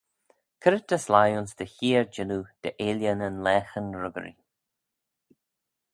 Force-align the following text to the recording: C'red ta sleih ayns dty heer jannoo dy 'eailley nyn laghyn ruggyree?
C'red 0.61 0.83
ta 0.89 0.97
sleih 1.05 1.35
ayns 1.37 1.51
dty 1.57 1.65
heer 1.75 2.05
jannoo 2.13 2.43
dy 2.61 2.69
'eailley 2.73 3.13
nyn 3.15 3.43
laghyn 3.45 3.89
ruggyree? 4.01 4.37